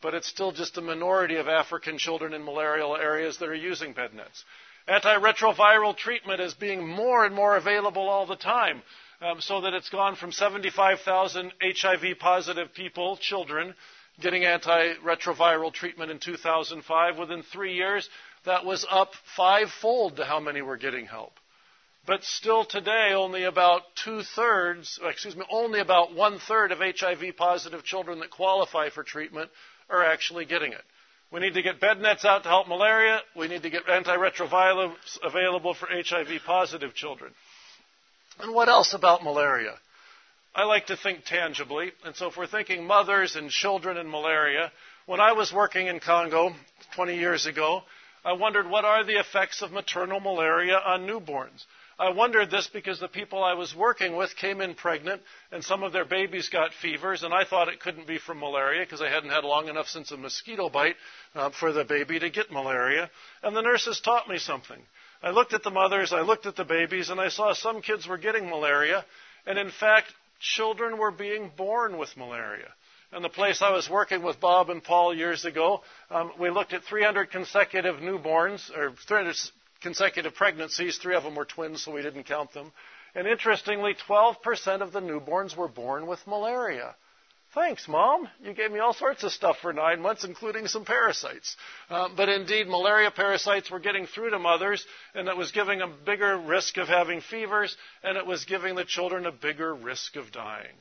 [0.01, 3.93] but it's still just a minority of African children in malarial areas that are using
[3.93, 4.43] bed nets.
[4.89, 8.81] Antiretroviral treatment is being more and more available all the time.
[9.21, 13.73] Um, so that it's gone from 75,000 HIV positive people, children,
[14.21, 17.17] getting antiretroviral treatment in 2005.
[17.17, 18.09] Within three years,
[18.45, 21.33] that was up fivefold to how many were getting help.
[22.07, 27.35] But still today, only about two thirds, excuse me, only about one third of HIV
[27.35, 29.49] positive children that qualify for treatment
[29.89, 30.83] are actually getting it.
[31.31, 33.19] We need to get bed nets out to help malaria.
[33.35, 37.33] We need to get antiretrovirals available for HIV positive children.
[38.39, 39.73] And what else about malaria?
[40.55, 41.91] I like to think tangibly.
[42.05, 44.71] And so if we're thinking mothers and children and malaria,
[45.05, 46.53] when I was working in Congo
[46.95, 47.81] 20 years ago,
[48.23, 51.65] I wondered what are the effects of maternal malaria on newborns.
[51.99, 55.83] I wondered this because the people I was working with came in pregnant and some
[55.83, 59.09] of their babies got fevers, and I thought it couldn't be from malaria because I
[59.09, 60.95] hadn't had long enough since a mosquito bite
[61.35, 63.09] uh, for the baby to get malaria.
[63.43, 64.81] And the nurses taught me something.
[65.21, 68.07] I looked at the mothers, I looked at the babies, and I saw some kids
[68.07, 69.05] were getting malaria,
[69.45, 70.07] and in fact,
[70.39, 72.71] children were being born with malaria.
[73.11, 76.73] And the place I was working with Bob and Paul years ago, um, we looked
[76.73, 79.35] at 300 consecutive newborns, or 300
[79.81, 80.97] consecutive pregnancies.
[80.97, 82.71] Three of them were twins, so we didn't count them.
[83.13, 86.95] And interestingly, 12% of the newborns were born with malaria.
[87.55, 88.27] Thanks, Mom.
[88.43, 91.55] You gave me all sorts of stuff for nine months, including some parasites.
[91.89, 95.87] Uh, but indeed, malaria parasites were getting through to mothers, and it was giving a
[95.87, 100.33] bigger risk of having fevers, and it was giving the children a bigger risk of
[100.33, 100.75] dying.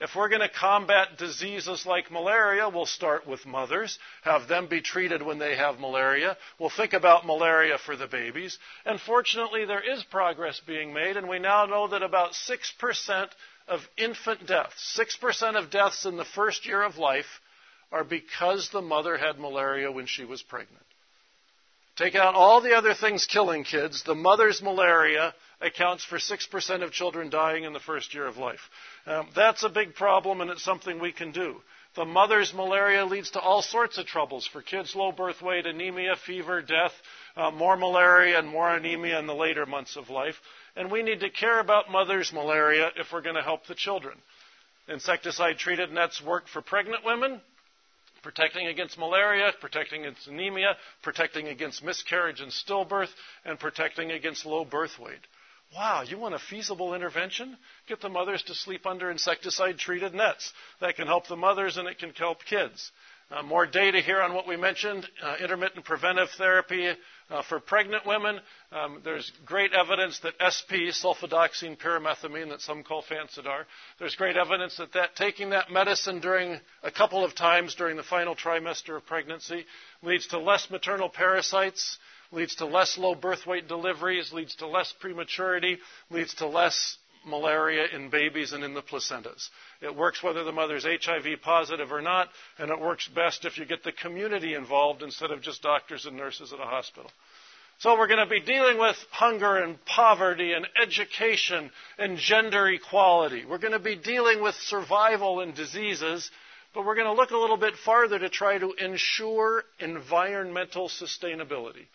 [0.00, 4.80] If we're going to combat diseases like malaria, we'll start with mothers, have them be
[4.80, 6.38] treated when they have malaria.
[6.58, 8.56] We'll think about malaria for the babies.
[8.86, 13.28] And fortunately, there is progress being made, and we now know that about 6%
[13.70, 17.40] of infant deaths, 6% of deaths in the first year of life,
[17.92, 20.84] are because the mother had malaria when she was pregnant.
[21.96, 26.92] Take out all the other things killing kids, the mother's malaria accounts for 6% of
[26.92, 28.60] children dying in the first year of life.
[29.06, 31.56] Um, that's a big problem, and it's something we can do.
[31.96, 36.14] The mother's malaria leads to all sorts of troubles for kids low birth weight, anemia,
[36.24, 36.92] fever, death,
[37.36, 40.36] uh, more malaria, and more anemia in the later months of life.
[40.76, 44.16] And we need to care about mother's malaria if we're going to help the children.
[44.88, 47.40] Insecticide treated nets work for pregnant women,
[48.22, 53.10] protecting against malaria, protecting against anemia, protecting against miscarriage and stillbirth,
[53.44, 55.20] and protecting against low birth weight.
[55.74, 57.56] Wow, you want a feasible intervention?
[57.86, 60.52] Get the mothers to sleep under insecticide treated nets.
[60.80, 62.90] That can help the mothers and it can help kids.
[63.30, 66.92] Uh, more data here on what we mentioned uh, intermittent preventive therapy
[67.30, 68.40] uh, for pregnant women.
[68.72, 73.64] Um, there's great evidence that SP, sulfadoxine pyrimethamine, that some call Fansidar,
[73.98, 78.02] there's great evidence that, that taking that medicine during a couple of times during the
[78.02, 79.64] final trimester of pregnancy
[80.02, 81.98] leads to less maternal parasites,
[82.32, 85.78] leads to less low birth weight deliveries, leads to less prematurity,
[86.10, 89.48] leads to less malaria in babies and in the placentas.
[89.80, 92.28] It works whether the mother's HIV positive or not,
[92.58, 96.16] and it works best if you get the community involved instead of just doctors and
[96.16, 97.10] nurses at a hospital.
[97.80, 103.46] So we're going to be dealing with hunger and poverty and education and gender equality.
[103.48, 106.30] We're going to be dealing with survival and diseases,
[106.74, 111.86] but we're going to look a little bit farther to try to ensure environmental sustainability.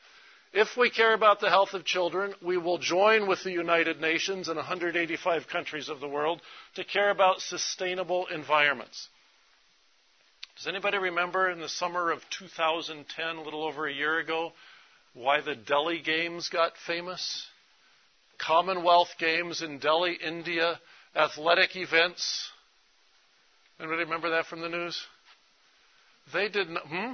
[0.56, 4.48] If we care about the health of children, we will join with the United Nations
[4.48, 6.42] and 185 countries of the world
[6.76, 9.10] to care about sustainable environments.
[10.56, 14.54] Does anybody remember in the summer of 2010, a little over a year ago,
[15.14, 17.46] why the Delhi Games got famous?
[18.38, 20.80] Commonwealth Games in Delhi, India,
[21.14, 22.50] athletic events.
[23.78, 24.98] Anybody remember that from the news?
[26.32, 27.14] They did not, hmm?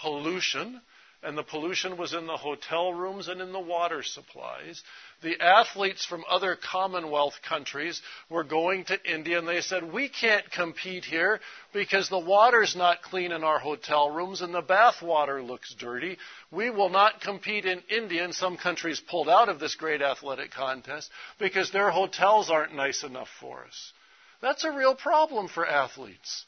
[0.00, 0.80] Pollution
[1.22, 4.82] and the pollution was in the hotel rooms and in the water supplies.
[5.20, 8.00] The athletes from other Commonwealth countries
[8.30, 11.40] were going to India and they said, We can't compete here
[11.72, 16.18] because the water's not clean in our hotel rooms and the bath water looks dirty.
[16.52, 18.22] We will not compete in India.
[18.22, 23.02] And some countries pulled out of this great athletic contest because their hotels aren't nice
[23.02, 23.92] enough for us.
[24.40, 26.44] That's a real problem for athletes.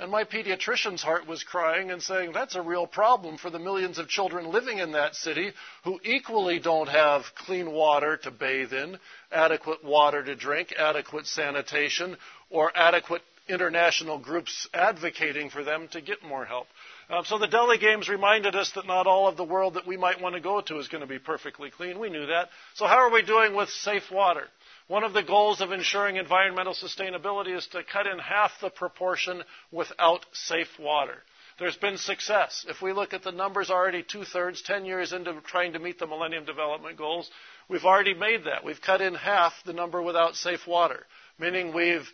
[0.00, 3.98] And my pediatrician's heart was crying and saying, that's a real problem for the millions
[3.98, 5.52] of children living in that city
[5.84, 8.98] who equally don't have clean water to bathe in,
[9.30, 12.16] adequate water to drink, adequate sanitation,
[12.48, 16.66] or adequate international groups advocating for them to get more help.
[17.10, 19.98] Um, so the Delhi Games reminded us that not all of the world that we
[19.98, 21.98] might want to go to is going to be perfectly clean.
[21.98, 22.48] We knew that.
[22.74, 24.44] So how are we doing with safe water?
[24.90, 29.44] One of the goals of ensuring environmental sustainability is to cut in half the proportion
[29.70, 31.14] without safe water.
[31.60, 32.66] There's been success.
[32.68, 36.00] If we look at the numbers already two thirds, 10 years into trying to meet
[36.00, 37.30] the Millennium Development Goals,
[37.68, 38.64] we've already made that.
[38.64, 41.06] We've cut in half the number without safe water,
[41.38, 42.08] meaning we've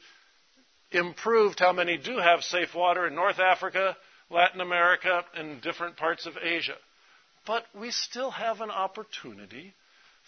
[0.90, 3.96] improved how many do have safe water in North Africa,
[4.28, 6.76] Latin America, and different parts of Asia.
[7.46, 9.72] But we still have an opportunity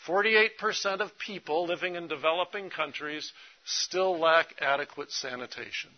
[0.06, 3.32] 48% of people living in developing countries
[3.64, 5.90] still lack adequate sanitation.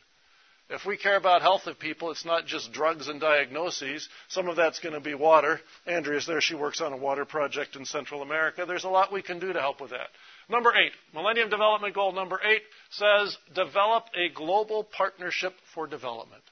[0.71, 4.09] If we care about health of people, it's not just drugs and diagnoses.
[4.29, 5.61] Some of that's going to be water.
[5.85, 6.41] Andrea's there.
[6.41, 8.65] She works on a water project in Central America.
[8.67, 10.11] There's a lot we can do to help with that.
[10.49, 16.43] Number eight, Millennium Development Goal number eight says develop a global partnership for development.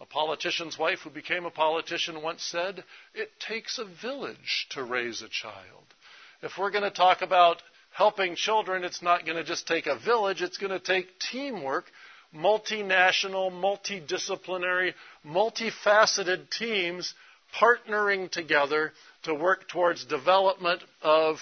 [0.00, 2.84] A politician's wife who became a politician once said,
[3.14, 5.84] It takes a village to raise a child
[6.42, 9.98] if we're going to talk about helping children, it's not going to just take a
[9.98, 11.86] village, it's going to take teamwork,
[12.34, 14.92] multinational, multidisciplinary,
[15.26, 17.14] multifaceted teams
[17.60, 21.38] partnering together to work towards development of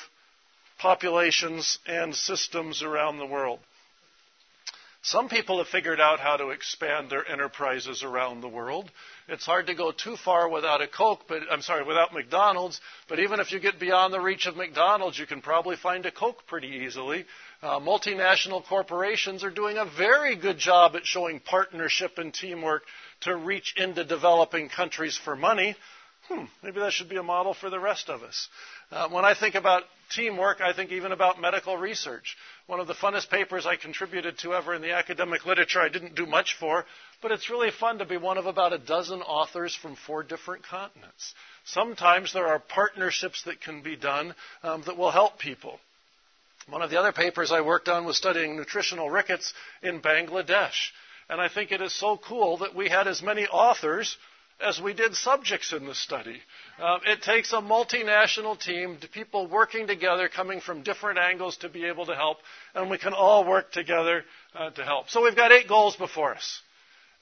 [0.79, 3.59] populations and systems around the world.
[5.07, 8.91] Some people have figured out how to expand their enterprises around the world.
[9.29, 12.81] It's hard to go too far without a Coke, but I'm sorry, without McDonald's.
[13.09, 16.11] But even if you get beyond the reach of McDonald's, you can probably find a
[16.11, 17.25] Coke pretty easily.
[17.63, 22.83] Uh, multinational corporations are doing a very good job at showing partnership and teamwork
[23.21, 25.77] to reach into developing countries for money.
[26.29, 28.49] Hmm, maybe that should be a model for the rest of us.
[28.91, 32.37] Uh, when I think about teamwork, I think even about medical research.
[32.67, 36.15] One of the funnest papers I contributed to ever in the academic literature I didn't
[36.15, 36.85] do much for,
[37.23, 40.65] but it's really fun to be one of about a dozen authors from four different
[40.65, 41.35] continents.
[41.65, 45.79] Sometimes there are partnerships that can be done um, that will help people.
[46.69, 50.91] One of the other papers I worked on was studying nutritional rickets in Bangladesh.
[51.29, 54.17] And I think it is so cool that we had as many authors
[54.61, 56.41] as we did subjects in the study.
[56.83, 61.85] Um, it takes a multinational team, people working together, coming from different angles to be
[61.87, 62.39] able to help,
[62.75, 65.11] and we can all work together uh, to help.
[65.11, 66.61] So we've got eight goals before us.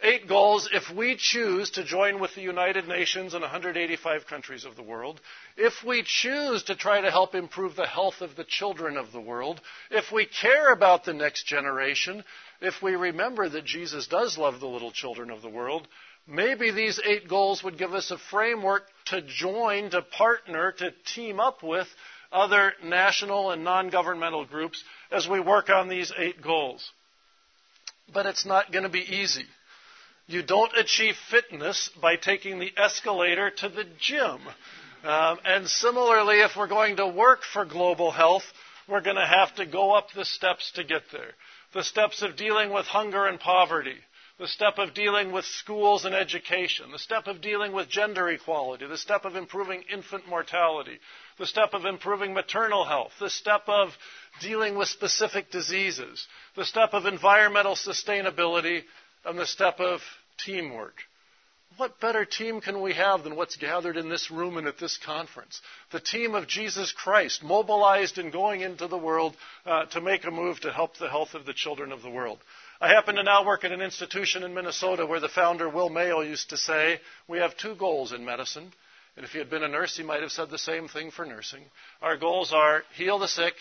[0.02, 4.76] Eight goals if we choose to join with the United Nations and 185 countries of
[4.76, 5.20] the world,
[5.56, 9.20] if we choose to try to help improve the health of the children of the
[9.20, 9.60] world,
[9.90, 12.24] if we care about the next generation,
[12.60, 15.86] if we remember that Jesus does love the little children of the world,
[16.26, 21.38] Maybe these eight goals would give us a framework to join, to partner, to team
[21.38, 21.86] up with
[22.32, 26.90] other national and non governmental groups as we work on these eight goals.
[28.12, 29.44] But it's not going to be easy.
[30.26, 34.40] You don't achieve fitness by taking the escalator to the gym.
[35.04, 38.44] Um, and similarly, if we're going to work for global health,
[38.88, 41.32] we're going to have to go up the steps to get there.
[41.74, 43.96] The steps of dealing with hunger and poverty,
[44.38, 48.84] the step of dealing with schools and education, the step of dealing with gender equality,
[48.86, 50.98] the step of improving infant mortality,
[51.38, 53.90] the step of improving maternal health, the step of
[54.40, 56.26] dealing with specific diseases,
[56.56, 58.82] the step of environmental sustainability,
[59.24, 60.00] and the step of
[60.44, 60.96] teamwork.
[61.76, 64.96] What better team can we have than what's gathered in this room and at this
[64.96, 65.60] conference?
[65.90, 70.30] The team of Jesus Christ, mobilized and going into the world uh, to make a
[70.30, 72.38] move to help the health of the children of the world.
[72.80, 76.20] I happen to now work at an institution in Minnesota where the founder, Will Mayo,
[76.20, 78.72] used to say, We have two goals in medicine.
[79.16, 81.24] And if he had been a nurse, he might have said the same thing for
[81.24, 81.64] nursing.
[82.02, 83.54] Our goals are heal the sick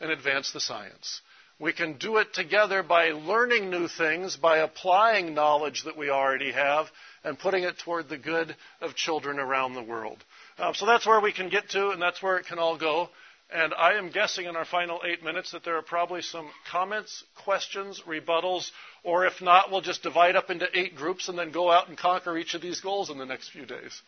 [0.00, 1.20] and advance the science.
[1.60, 6.52] We can do it together by learning new things, by applying knowledge that we already
[6.52, 6.86] have,
[7.24, 10.24] and putting it toward the good of children around the world.
[10.56, 13.08] Uh, so that's where we can get to, and that's where it can all go.
[13.50, 17.24] And I am guessing in our final eight minutes that there are probably some comments,
[17.44, 18.70] questions, rebuttals,
[19.02, 21.96] or if not, we'll just divide up into eight groups and then go out and
[21.96, 24.02] conquer each of these goals in the next few days.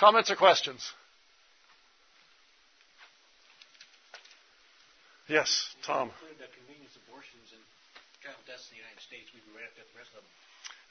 [0.00, 0.90] Comments or questions?
[5.28, 5.48] Yes,
[5.84, 6.08] Tom.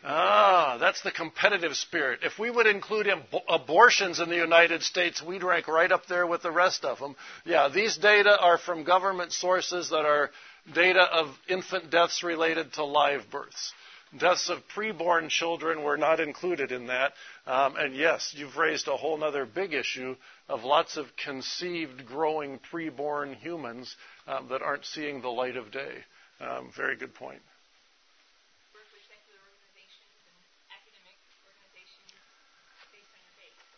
[0.04, 2.22] Ah, that's the competitive spirit.
[2.24, 6.26] If we would include ab- abortions in the United States, we'd rank right up there
[6.26, 7.16] with the rest of them.
[7.46, 10.32] Yeah, these data are from government sources that are
[10.74, 13.74] data of infant deaths related to live births.
[14.18, 17.14] Deaths of preborn children were not included in that.
[17.48, 20.16] Um, and yes, you've raised a whole other big issue
[20.50, 23.96] of lots of conceived, growing preborn humans
[24.28, 25.94] um, that aren't seeing the light of day.
[26.42, 27.42] Um, very good point.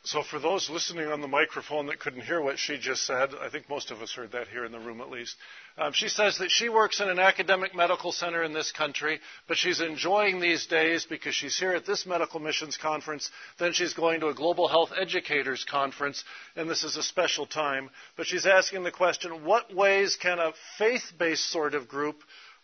[0.06, 3.48] So, for those listening on the microphone that couldn't hear what she just said, I
[3.48, 5.38] think most of us heard that here in the room at least.
[5.78, 9.56] Um, she says that she works in an academic medical center in this country, but
[9.56, 13.32] she's enjoying these days because she's here at this medical missions conference.
[13.60, 16.26] Then she's going to a global health educators conference,
[16.58, 17.90] and this is a special time.
[18.18, 22.18] But she's asking the question what ways can a faith based sort of group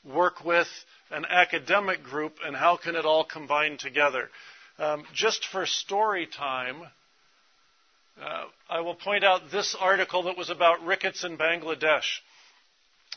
[0.04, 0.68] work with
[1.10, 4.30] an academic group, and how can it all combine together?
[4.78, 6.84] Um, just for story time,
[8.22, 12.06] uh, I will point out this article that was about rickets in Bangladesh.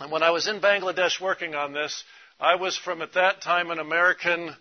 [0.00, 2.04] And when I was in Bangladesh working on this,
[2.40, 4.54] I was from at that time an American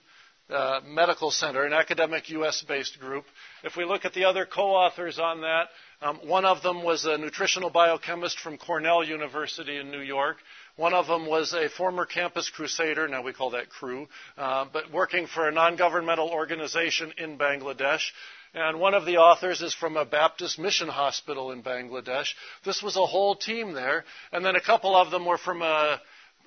[0.50, 2.64] uh, medical center, an academic U.S.
[2.68, 3.26] based group.
[3.64, 5.70] If we look at the other co authors on that,
[6.02, 10.38] um, one of them was a nutritional biochemist from Cornell University in New York.
[10.76, 14.92] One of them was a former campus crusader, now we call that Cru, uh, but
[14.92, 18.02] working for a non governmental organization in Bangladesh.
[18.54, 22.34] And one of the authors is from a Baptist mission hospital in Bangladesh.
[22.66, 24.04] This was a whole team there.
[24.34, 26.02] And then a couple of them were from a,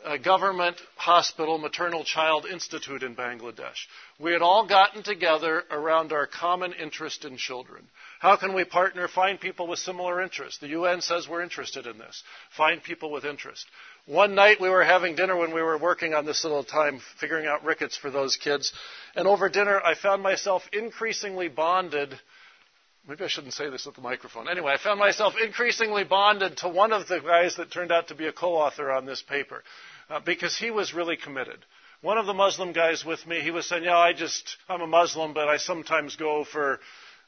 [0.05, 3.87] a government hospital, Maternal Child Institute in Bangladesh.
[4.19, 7.89] We had all gotten together around our common interest in children.
[8.21, 10.61] How can we partner, find people with similar interests?
[10.61, 12.23] The UN says we're interested in this.
[12.55, 13.65] Find people with interest.
[14.07, 17.47] One night we were having dinner when we were working on this little time, figuring
[17.47, 18.71] out rickets for those kids.
[19.17, 22.15] And over dinner, I found myself increasingly bonded.
[23.09, 24.47] Maybe I shouldn't say this at the microphone.
[24.47, 28.15] Anyway, I found myself increasingly bonded to one of the guys that turned out to
[28.15, 29.63] be a co author on this paper
[30.11, 31.65] uh, because he was really committed.
[32.03, 34.87] One of the Muslim guys with me, he was saying, Yeah, I just, I'm a
[34.87, 36.79] Muslim, but I sometimes go for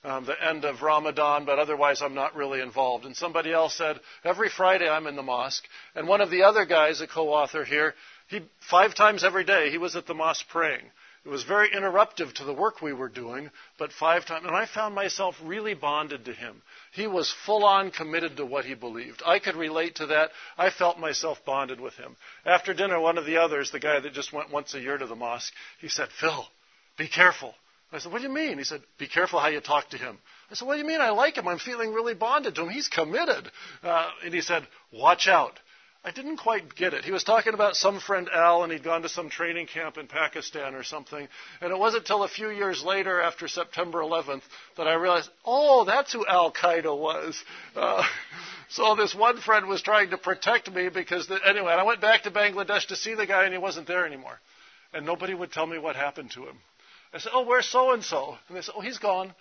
[0.06, 3.04] um, the end of Ramadan, but otherwise I'm not really involved.
[3.04, 5.64] And somebody else said, every Friday I'm in the mosque.
[5.96, 7.94] And one of the other guys, a co-author here,
[8.28, 8.40] he
[8.70, 10.84] five times every day he was at the mosque praying.
[11.24, 13.50] It was very interruptive to the work we were doing,
[13.80, 16.62] but five times, and I found myself really bonded to him.
[16.92, 19.24] He was full on committed to what he believed.
[19.26, 20.30] I could relate to that.
[20.56, 22.16] I felt myself bonded with him.
[22.44, 25.06] After dinner, one of the others, the guy that just went once a year to
[25.06, 26.46] the mosque, he said, Phil,
[26.96, 27.56] be careful.
[27.92, 28.58] I said, What do you mean?
[28.58, 30.18] He said, Be careful how you talk to him.
[30.50, 31.00] I said, What do you mean?
[31.00, 31.48] I like him.
[31.48, 32.68] I'm feeling really bonded to him.
[32.68, 33.50] He's committed.
[33.82, 35.58] Uh, and he said, Watch out.
[36.06, 37.04] I didn't quite get it.
[37.04, 40.06] He was talking about some friend Al, and he'd gone to some training camp in
[40.06, 41.26] Pakistan or something.
[41.60, 44.42] And it wasn't until a few years later, after September 11th,
[44.76, 47.42] that I realized, oh, that's who Al Qaeda was.
[47.74, 48.04] Uh,
[48.68, 52.22] so this one friend was trying to protect me because, the, anyway, I went back
[52.22, 54.38] to Bangladesh to see the guy, and he wasn't there anymore.
[54.94, 56.58] And nobody would tell me what happened to him.
[57.16, 58.36] I said, Oh, where's so and so?
[58.46, 59.34] And they said, Oh, he's gone.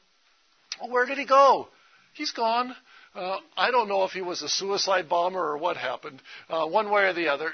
[0.81, 1.67] Oh, where did he go?
[2.13, 2.73] He's gone.
[3.13, 6.21] Uh, I don't know if he was a suicide bomber or what happened.
[6.49, 7.51] Uh, one way or the other,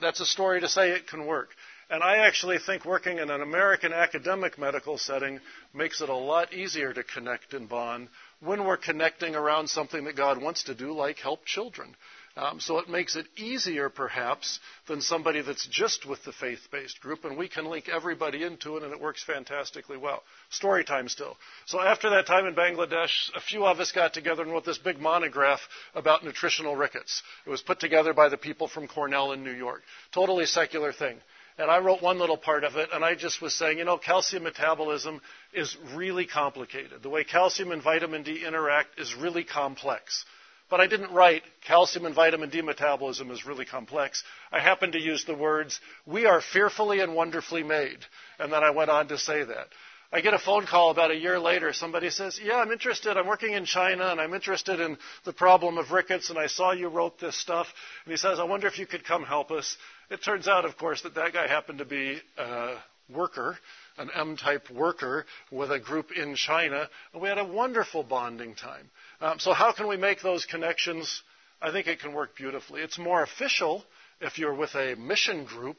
[0.00, 1.48] that's a story to say it can work.
[1.90, 5.40] And I actually think working in an American academic medical setting
[5.74, 8.08] makes it a lot easier to connect and bond
[8.40, 11.96] when we're connecting around something that God wants to do, like help children.
[12.36, 14.58] Um, so it makes it easier, perhaps,
[14.88, 18.76] than somebody that's just with the faith based group, and we can link everybody into
[18.76, 20.22] it, and it works fantastically well.
[20.50, 21.36] Story time still.
[21.66, 24.78] So after that time in Bangladesh, a few of us got together and wrote this
[24.78, 25.60] big monograph
[25.94, 27.22] about nutritional rickets.
[27.46, 29.82] It was put together by the people from Cornell in New York.
[30.12, 31.18] Totally secular thing.
[31.56, 33.96] And I wrote one little part of it, and I just was saying, you know,
[33.96, 35.20] calcium metabolism
[35.52, 37.00] is really complicated.
[37.00, 40.24] The way calcium and vitamin D interact is really complex.
[40.70, 44.24] But I didn't write calcium and vitamin D metabolism is really complex.
[44.50, 47.98] I happened to use the words, we are fearfully and wonderfully made.
[48.38, 49.68] And then I went on to say that.
[50.10, 51.72] I get a phone call about a year later.
[51.72, 53.16] Somebody says, Yeah, I'm interested.
[53.16, 56.72] I'm working in China and I'm interested in the problem of rickets and I saw
[56.72, 57.66] you wrote this stuff.
[58.04, 59.76] And he says, I wonder if you could come help us.
[60.10, 62.76] It turns out, of course, that that guy happened to be a
[63.12, 63.58] worker
[63.98, 68.54] an M type worker with a group in China, and we had a wonderful bonding
[68.54, 68.90] time.
[69.20, 71.22] Um, so, how can we make those connections?
[71.62, 72.82] I think it can work beautifully.
[72.82, 73.84] It's more official
[74.20, 75.76] if you're with a mission group,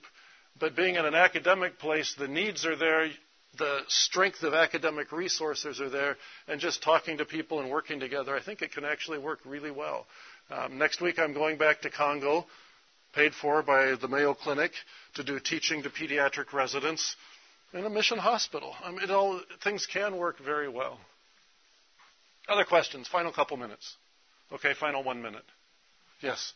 [0.59, 3.09] but being in an academic place, the needs are there,
[3.57, 6.17] the strength of academic resources are there,
[6.47, 9.71] and just talking to people and working together, I think it can actually work really
[9.71, 10.05] well.
[10.49, 12.45] Um, next week, I'm going back to Congo,
[13.13, 14.71] paid for by the Mayo Clinic,
[15.15, 17.15] to do teaching to pediatric residents
[17.73, 18.75] in a mission hospital.
[18.83, 20.99] I mean, all, things can work very well.
[22.47, 23.07] Other questions?
[23.07, 23.95] Final couple minutes.
[24.51, 25.45] Okay, final one minute.
[26.21, 26.53] Yes.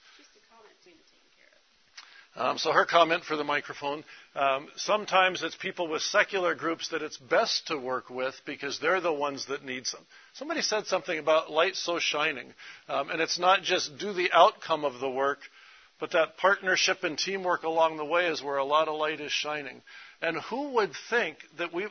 [2.36, 4.04] Um, so her comment for the microphone.
[4.36, 9.02] Um, sometimes it's people with secular groups that it's best to work with because they're
[9.02, 10.00] the ones that need some.
[10.36, 12.54] Somebody said something about light so shining,
[12.88, 15.40] um, and it's not just do the outcome of the work,
[16.00, 19.32] but that partnership and teamwork along the way is where a lot of light is
[19.32, 19.82] shining.
[20.22, 21.88] And who would think that we,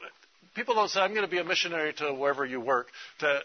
[0.55, 2.89] people don't say, I'm going to be a missionary to wherever you work,
[3.19, 3.41] to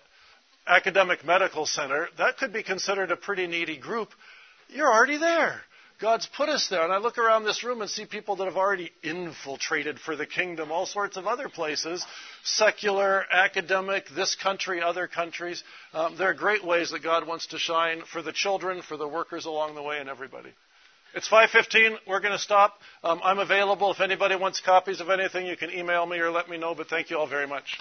[0.68, 2.08] academic medical center.
[2.18, 4.10] That could be considered a pretty needy group.
[4.70, 5.62] You're already there.
[6.02, 6.84] God's put us there.
[6.84, 10.26] And I look around this room and see people that have already infiltrated for the
[10.26, 12.06] kingdom, all sorts of other places,
[12.44, 15.64] secular, academic, this country, other countries.
[15.94, 19.08] Um, there are great ways that God wants to shine for the children, for the
[19.08, 20.50] workers along the way, and everybody.
[21.16, 21.98] It's 5:15.
[22.08, 22.80] We're going to stop.
[23.04, 25.46] Um, I'm available if anybody wants copies of anything.
[25.46, 26.74] You can email me or let me know.
[26.74, 27.78] But thank you all very much.